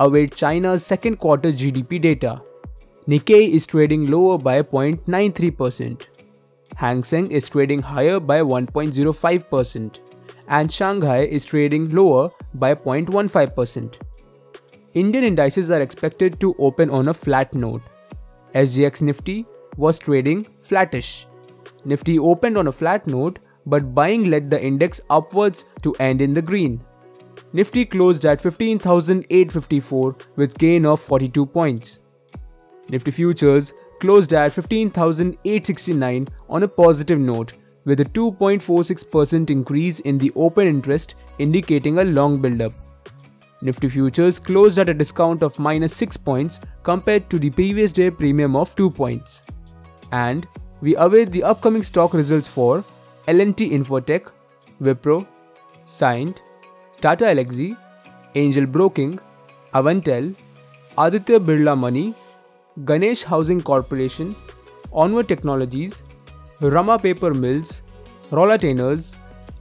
await 0.00 0.34
China's 0.34 0.84
second 0.84 1.16
quarter 1.16 1.50
GDP 1.50 2.00
data. 2.00 2.42
Nikkei 3.08 3.50
is 3.50 3.66
trading 3.66 4.10
lower 4.10 4.36
by 4.38 4.62
0.93%. 4.62 6.06
Hang 6.74 7.02
Seng 7.02 7.30
is 7.30 7.48
trading 7.48 7.80
higher 7.80 8.20
by 8.20 8.40
1.05% 8.40 9.98
and 10.48 10.72
Shanghai 10.72 11.20
is 11.20 11.44
trading 11.44 11.88
lower 11.90 12.30
by 12.54 12.74
0.15%. 12.74 13.96
Indian 14.94 15.24
indices 15.24 15.70
are 15.70 15.80
expected 15.80 16.40
to 16.40 16.54
open 16.58 16.90
on 16.90 17.08
a 17.08 17.14
flat 17.14 17.54
note. 17.54 17.82
SGX 18.54 19.02
Nifty 19.02 19.46
was 19.76 19.98
trading 19.98 20.46
flattish. 20.62 21.26
Nifty 21.84 22.18
opened 22.18 22.58
on 22.58 22.66
a 22.66 22.72
flat 22.72 23.06
note 23.06 23.38
but 23.66 23.94
buying 23.94 24.30
led 24.30 24.50
the 24.50 24.62
index 24.62 25.00
upwards 25.10 25.64
to 25.82 25.94
end 25.96 26.22
in 26.22 26.32
the 26.34 26.42
green. 26.42 26.80
Nifty 27.52 27.84
closed 27.84 28.24
at 28.24 28.40
15,854 28.40 30.16
with 30.36 30.58
gain 30.58 30.86
of 30.86 31.00
42 31.00 31.46
points. 31.46 31.98
Nifty 32.88 33.10
futures 33.10 33.72
closed 34.00 34.32
at 34.32 34.52
15,869 34.52 36.28
on 36.48 36.62
a 36.62 36.68
positive 36.68 37.18
note 37.18 37.54
with 37.84 38.00
a 38.00 38.04
2.46% 38.04 39.50
increase 39.50 40.00
in 40.00 40.18
the 40.18 40.32
open 40.34 40.66
interest 40.66 41.14
indicating 41.38 41.98
a 41.98 42.04
long 42.04 42.40
build-up. 42.40 42.72
Nifty 43.62 43.88
futures 43.88 44.38
closed 44.38 44.78
at 44.78 44.88
a 44.88 44.94
discount 44.94 45.42
of 45.42 45.58
minus 45.58 45.96
6 45.96 46.16
points 46.18 46.60
compared 46.82 47.30
to 47.30 47.38
the 47.38 47.50
previous 47.50 47.92
day 47.92 48.10
premium 48.10 48.54
of 48.54 48.74
2 48.76 48.90
points. 48.90 49.42
And 50.12 50.46
we 50.80 50.94
await 50.96 51.32
the 51.32 51.42
upcoming 51.42 51.82
stock 51.82 52.12
results 52.12 52.46
for 52.46 52.84
L&T 53.28 53.70
Infotech, 53.70 54.30
Wipro, 54.80 55.26
Cyient, 55.86 56.40
Tata 57.00 57.24
Elxsi, 57.26 57.76
Angel 58.34 58.66
Broking, 58.66 59.18
Avantel, 59.74 60.34
Aditya 60.96 61.38
Birla 61.38 61.76
Money, 61.76 62.14
Ganesh 62.84 63.22
Housing 63.22 63.60
Corporation, 63.60 64.34
Onward 64.92 65.28
Technologies, 65.28 66.02
Rama 66.60 66.98
Paper 66.98 67.34
Mills, 67.34 67.82
Rollatainers, 68.30 69.14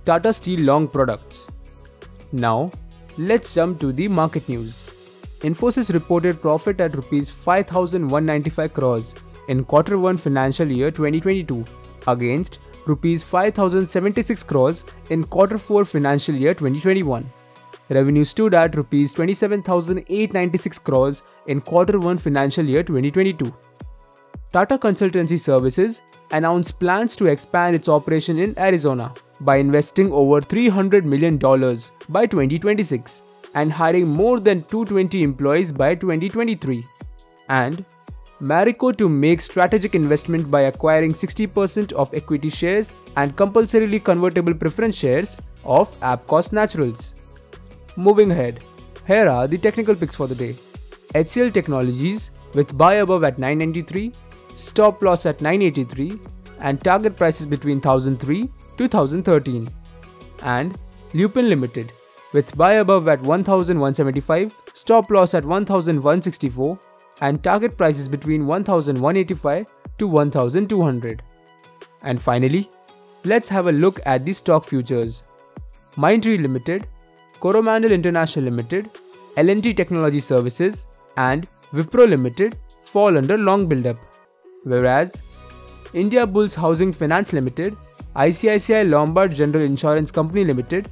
Tata 0.05 0.31
Steel 0.31 0.61
Long 0.61 0.87
Products. 0.87 1.47
Now, 2.31 2.71
let's 3.17 3.53
jump 3.53 3.79
to 3.81 3.91
the 3.91 4.07
market 4.07 4.47
news. 4.47 4.89
Infosys 5.41 5.93
reported 5.93 6.41
profit 6.41 6.79
at 6.79 6.95
rupees 6.95 7.29
5195 7.29 8.73
crores 8.73 9.13
in 9.49 9.63
quarter 9.63 9.97
1 9.99 10.17
financial 10.17 10.71
year 10.71 10.89
2022 10.89 11.65
against 12.07 12.59
rupees 12.87 13.23
5076 13.23 14.43
crores 14.43 14.83
in 15.09 15.23
quarter 15.23 15.57
4 15.57 15.85
financial 15.85 16.35
year 16.35 16.53
2021. 16.53 17.29
Revenue 17.89 18.25
stood 18.25 18.53
at 18.53 18.75
rupees 18.75 19.13
27896 19.13 20.79
crores 20.79 21.21
in 21.47 21.61
quarter 21.61 21.99
1 21.99 22.17
financial 22.17 22.65
year 22.65 22.83
2022. 22.83 23.53
Tata 24.51 24.77
Consultancy 24.77 25.39
Services 25.39 26.01
announced 26.31 26.79
plans 26.79 27.15
to 27.15 27.27
expand 27.27 27.75
its 27.75 27.89
operation 27.89 28.39
in 28.39 28.57
Arizona 28.57 29.13
by 29.41 29.57
investing 29.57 30.11
over 30.11 30.41
$300 30.41 31.03
million 31.03 31.37
by 32.09 32.25
2026 32.25 33.23
and 33.53 33.71
hiring 33.71 34.07
more 34.07 34.39
than 34.39 34.63
220 34.63 35.23
employees 35.23 35.71
by 35.71 35.93
2023. 35.93 36.83
And 37.49 37.85
Marico 38.41 38.95
to 38.97 39.07
make 39.07 39.39
strategic 39.39 39.95
investment 39.95 40.51
by 40.51 40.61
acquiring 40.61 41.13
60% 41.13 41.93
of 41.93 42.13
equity 42.13 42.49
shares 42.49 42.93
and 43.15 43.35
compulsorily 43.37 43.99
convertible 43.99 44.53
preference 44.53 44.95
shares 44.95 45.37
of 45.63 45.97
Apcos 46.01 46.51
Naturals. 46.51 47.13
Moving 47.95 48.31
ahead, 48.31 48.61
here 49.07 49.29
are 49.29 49.47
the 49.47 49.57
technical 49.57 49.95
picks 49.95 50.15
for 50.15 50.27
the 50.27 50.35
day. 50.35 50.55
HCL 51.13 51.53
Technologies 51.53 52.31
with 52.53 52.77
buy 52.77 52.95
above 52.95 53.23
at 53.23 53.39
993 53.39 54.11
stop 54.57 55.01
loss 55.01 55.25
at 55.25 55.39
983 55.39 56.19
and 56.59 56.83
target 56.83 57.15
prices 57.15 57.45
between 57.45 57.77
1003 57.77 58.49
to 58.77 58.83
1013 58.83 59.69
and 60.41 60.77
Lupin 61.13 61.47
Limited 61.49 61.91
with 62.33 62.55
buy 62.57 62.73
above 62.73 63.07
at 63.07 63.21
1175 63.21 64.57
stop 64.73 65.09
loss 65.09 65.33
at 65.33 65.45
1164 65.45 66.77
and 67.21 67.43
target 67.43 67.77
prices 67.77 68.07
between 68.09 68.45
1185 68.45 69.65
to 69.97 70.07
1200 70.07 71.21
and 72.03 72.21
finally 72.21 72.69
let's 73.23 73.47
have 73.49 73.67
a 73.67 73.71
look 73.71 73.99
at 74.05 74.25
the 74.25 74.33
stock 74.33 74.65
futures. 74.65 75.23
Mindtree 75.95 76.41
Limited 76.41 76.87
Coromandel 77.39 77.91
International 77.91 78.45
Limited 78.45 78.89
L&T 79.37 79.73
Technology 79.73 80.19
Services 80.19 80.87
and 81.17 81.47
Wipro 81.73 82.07
Limited 82.07 82.57
fall 82.83 83.17
under 83.17 83.37
long 83.37 83.67
build-up. 83.67 83.97
Whereas 84.63 85.21
India 85.93 86.25
Bulls 86.25 86.55
Housing 86.55 86.93
Finance 86.93 87.33
Limited, 87.33 87.75
ICICI 88.15 88.89
Lombard 88.89 89.33
General 89.33 89.63
Insurance 89.63 90.11
Company 90.11 90.45
Limited, 90.45 90.89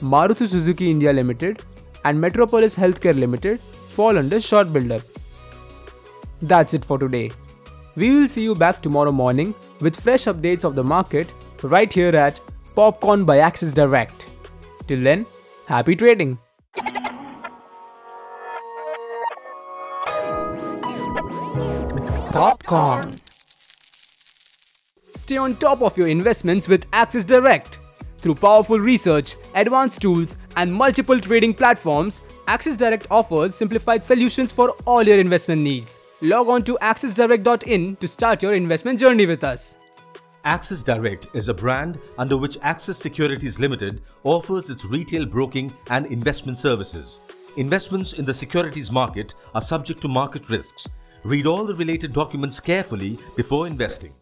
Maruti 0.00 0.48
Suzuki 0.48 0.90
India 0.90 1.12
Limited, 1.12 1.62
and 2.04 2.20
Metropolis 2.20 2.76
Healthcare 2.76 3.18
Limited 3.18 3.60
fall 3.60 4.18
under 4.18 4.40
short 4.40 4.72
build-up. 4.72 5.02
That's 6.42 6.74
it 6.74 6.84
for 6.84 6.98
today. 6.98 7.30
We 7.96 8.10
will 8.10 8.28
see 8.28 8.42
you 8.42 8.54
back 8.54 8.80
tomorrow 8.82 9.12
morning 9.12 9.54
with 9.80 9.98
fresh 9.98 10.24
updates 10.24 10.64
of 10.64 10.74
the 10.74 10.84
market 10.84 11.32
right 11.62 11.92
here 11.92 12.14
at 12.14 12.40
Popcorn 12.74 13.24
by 13.24 13.38
Axis 13.38 13.72
Direct. 13.72 14.26
Till 14.86 15.00
then, 15.00 15.26
happy 15.66 15.94
trading! 15.94 16.38
Popcorn. 22.32 23.14
Stay 25.14 25.36
on 25.36 25.54
top 25.56 25.80
of 25.82 25.96
your 25.96 26.08
investments 26.08 26.66
with 26.66 26.84
Axis 26.92 27.24
Direct. 27.24 27.78
Through 28.18 28.34
powerful 28.34 28.80
research, 28.80 29.36
advanced 29.54 30.02
tools, 30.02 30.34
and 30.56 30.72
multiple 30.72 31.20
trading 31.20 31.54
platforms, 31.54 32.22
Axis 32.48 32.76
Direct 32.76 33.06
offers 33.10 33.54
simplified 33.54 34.02
solutions 34.02 34.50
for 34.50 34.70
all 34.84 35.02
your 35.04 35.18
investment 35.18 35.62
needs. 35.62 36.00
Log 36.20 36.48
on 36.48 36.62
to 36.62 36.78
axisdirect.in 36.80 37.96
to 37.96 38.08
start 38.08 38.42
your 38.42 38.54
investment 38.54 39.00
journey 39.00 39.26
with 39.26 39.42
us. 39.42 39.76
Axis 40.44 40.82
Direct 40.82 41.26
is 41.34 41.48
a 41.48 41.54
brand 41.54 41.98
under 42.18 42.36
which 42.36 42.58
Axis 42.62 42.98
Securities 42.98 43.58
Limited 43.58 44.02
offers 44.22 44.70
its 44.70 44.84
retail 44.84 45.26
broking 45.26 45.72
and 45.90 46.06
investment 46.06 46.58
services. 46.58 47.20
Investments 47.56 48.12
in 48.12 48.24
the 48.24 48.34
securities 48.34 48.90
market 48.90 49.34
are 49.54 49.62
subject 49.62 50.00
to 50.02 50.08
market 50.08 50.48
risks. 50.50 50.88
Read 51.24 51.46
all 51.46 51.64
the 51.64 51.74
related 51.74 52.12
documents 52.12 52.60
carefully 52.60 53.18
before 53.36 53.66
investing. 53.66 54.12